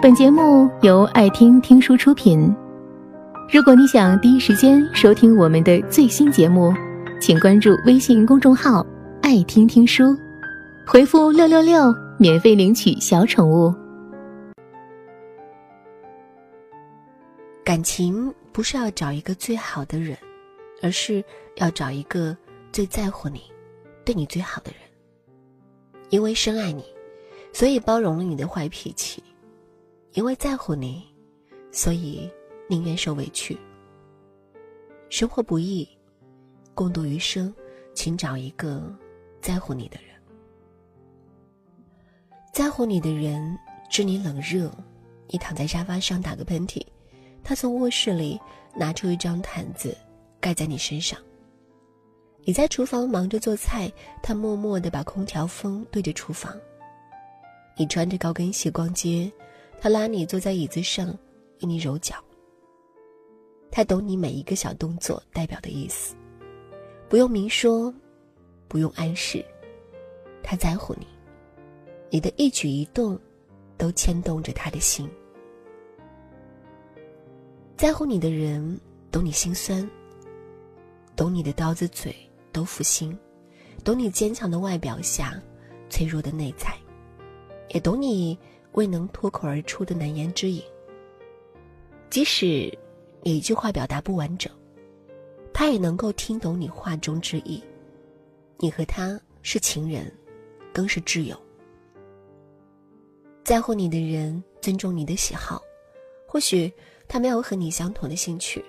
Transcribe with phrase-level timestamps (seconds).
[0.00, 2.54] 本节目由爱听听书出品。
[3.52, 6.72] 如果你想第一时间收听我们的最新节目，
[7.20, 8.86] 请关注微信公众号
[9.20, 10.16] “爱听听书”，
[10.86, 13.74] 回复“六六六”免费领取小宠物。
[17.64, 20.16] 感情不是要找一个最好的人，
[20.80, 21.24] 而是
[21.56, 22.36] 要找一个
[22.70, 23.42] 最在乎你、
[24.04, 24.80] 对你最好的人。
[26.10, 26.84] 因为深爱你，
[27.52, 29.20] 所以包容了你的坏脾气；
[30.18, 31.06] 因为在乎你，
[31.70, 32.28] 所以
[32.68, 33.56] 宁愿受委屈。
[35.10, 35.88] 生活不易，
[36.74, 37.54] 共度余生，
[37.94, 38.92] 请找一个
[39.40, 40.12] 在乎你的人。
[42.52, 43.56] 在乎你的人
[43.88, 44.68] 知你冷热，
[45.28, 46.84] 你躺在沙发上打个喷嚏。
[47.44, 48.40] 他从卧室里
[48.74, 49.96] 拿出一张毯子，
[50.40, 51.16] 盖在你身上。
[52.40, 53.88] 你在厨房忙着做菜，
[54.20, 56.52] 他默默地把空调风对着厨房。
[57.76, 59.30] 你穿着高跟鞋逛街，
[59.80, 62.16] 他拉你坐在椅子上，为你揉脚。
[63.70, 66.16] 他懂你每一个小动作代表的意思，
[67.08, 67.94] 不用明说，
[68.66, 69.44] 不用暗示，
[70.42, 71.06] 他在乎你，
[72.10, 73.18] 你的一举一动，
[73.76, 75.08] 都牵动着他的心。
[77.76, 78.80] 在乎你的人
[79.12, 79.88] 懂你心酸，
[81.14, 82.12] 懂你的刀子嘴
[82.50, 83.16] 豆腐心，
[83.84, 85.40] 懂你坚强的外表下
[85.88, 86.74] 脆弱的内在，
[87.68, 88.36] 也懂你
[88.78, 90.62] 未能脱口而出的难言之隐。
[92.10, 92.72] 即使
[93.22, 94.48] 你一句话表达不完整，
[95.52, 97.60] 他也能够听懂你话中之意。
[98.56, 100.16] 你和他是情人，
[100.72, 101.36] 更是挚友。
[103.42, 105.60] 在乎你的人尊重你的喜好，
[106.24, 106.72] 或许。
[107.10, 108.62] 他没有和你相同的兴趣，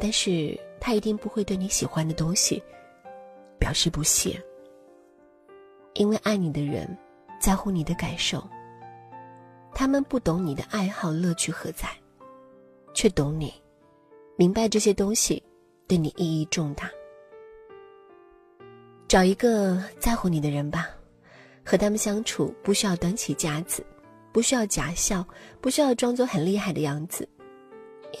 [0.00, 2.62] 但是他一定不会对你喜欢的东西
[3.58, 4.42] 表示不屑。
[5.92, 6.88] 因为爱你的人
[7.38, 8.42] 在乎你的感受，
[9.74, 11.88] 他们不懂你的爱好乐趣何在，
[12.94, 13.52] 却懂你，
[14.36, 15.42] 明白这些东西
[15.88, 16.88] 对你意义重大。
[19.08, 20.88] 找一个在乎你的人吧，
[21.64, 23.84] 和他们相处不需要端起架子，
[24.32, 25.26] 不需要假笑，
[25.60, 27.28] 不需要装作很厉害的样子。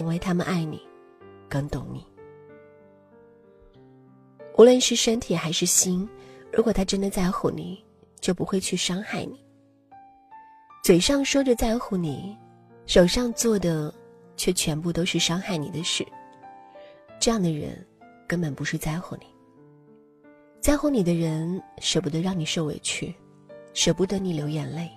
[0.00, 0.82] 因为他们爱你，
[1.48, 2.04] 更懂你。
[4.56, 6.08] 无论是身体还是心，
[6.52, 7.84] 如果他真的在乎你，
[8.20, 9.43] 就不会去伤害你。
[10.84, 12.36] 嘴上说着在乎你，
[12.84, 13.90] 手上做的
[14.36, 16.06] 却全部都是伤害你的事。
[17.18, 17.82] 这样的人
[18.28, 19.22] 根本不是在乎你。
[20.60, 23.14] 在乎你的人舍不得让你受委屈，
[23.72, 24.90] 舍不得你流眼泪，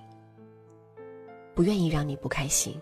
[1.56, 2.78] 不愿意让你不开心。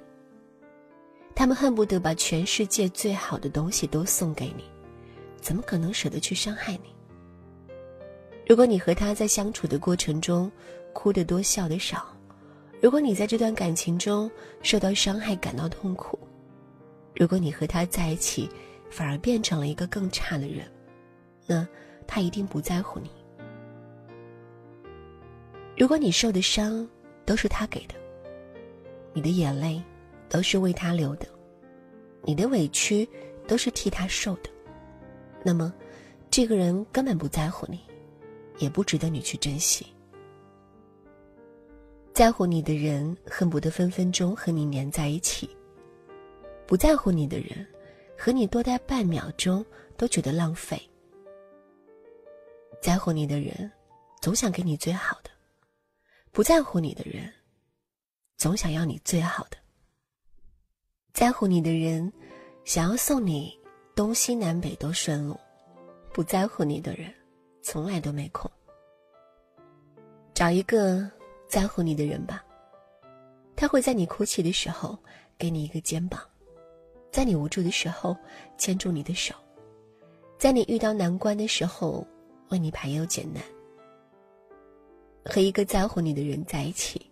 [1.36, 4.64] 他们恨不得把全世界最好的东西都送给你，
[5.40, 6.96] 怎么可能舍得去伤害你？
[8.48, 10.52] 如果你和他在相处的过程中
[10.92, 12.08] 哭得多笑得少，
[12.86, 14.30] 如果你在这段感情中
[14.62, 16.20] 受到伤害感到痛苦，
[17.16, 18.48] 如果你和他在一起
[18.92, 20.72] 反而变成了一个更差的人，
[21.48, 21.68] 那
[22.06, 23.10] 他一定不在乎你。
[25.76, 26.88] 如果你受的伤
[27.26, 27.96] 都是他给的，
[29.14, 29.82] 你的眼泪。
[30.30, 31.26] 都是为他流的，
[32.24, 33.08] 你的委屈
[33.48, 34.50] 都是替他受的，
[35.44, 35.74] 那么，
[36.30, 37.80] 这个人根本不在乎你，
[38.60, 39.88] 也不值得你去珍惜。
[42.16, 45.50] 在乎你的人恨不得分分钟和你粘在一起，
[46.66, 47.68] 不在乎你的人，
[48.18, 49.64] 和你多待半秒钟
[49.98, 50.82] 都觉得浪费。
[52.82, 53.70] 在乎你的人，
[54.22, 55.30] 总想给你最好的；
[56.32, 57.30] 不在乎你的人，
[58.38, 59.58] 总想要你最好的。
[61.12, 62.10] 在乎你的人，
[62.64, 63.60] 想要送你
[63.94, 65.36] 东西南北都顺路；
[66.14, 67.14] 不在乎你的人，
[67.62, 68.50] 从来都没空。
[70.34, 71.12] 找一个
[71.56, 72.44] 在乎你的人吧，
[73.56, 75.00] 他会在你哭泣的时候
[75.38, 76.20] 给你一个肩膀，
[77.14, 78.14] 在你无助的时候
[78.58, 79.34] 牵住你的手，
[80.38, 82.06] 在你遇到难关的时候
[82.50, 83.42] 为你排忧解难。
[85.24, 87.10] 和一个在乎你的人在一起，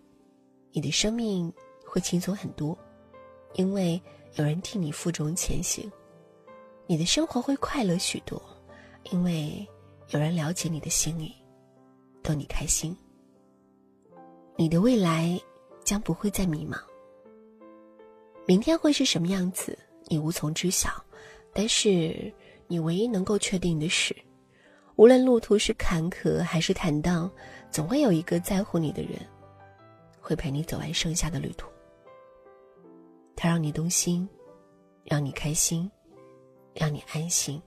[0.72, 1.50] 你的生命
[1.82, 2.76] 会轻松很多。
[3.54, 3.98] 因为
[4.34, 5.90] 有人替你负重前行，
[6.86, 8.38] 你的生活会快乐许多；
[9.04, 9.66] 因为
[10.10, 11.34] 有人了解你的心意，
[12.22, 12.94] 逗你开心。
[14.56, 15.40] 你的未来
[15.82, 16.78] 将不会再迷茫。
[18.46, 20.90] 明天会是什么样子，你无从知晓。
[21.52, 22.32] 但是
[22.66, 24.14] 你唯一能够确定的是，
[24.96, 27.30] 无论路途是坎坷还是坦荡，
[27.70, 29.12] 总会有一个在乎你的人，
[30.20, 31.68] 会陪你走完剩下的旅途。
[33.36, 34.28] 他让你动心，
[35.04, 35.90] 让你开心，
[36.74, 37.60] 让你安心。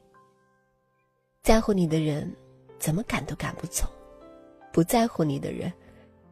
[1.43, 2.33] 在乎你的人，
[2.79, 3.85] 怎么赶都赶不走；
[4.71, 5.71] 不在乎你的人，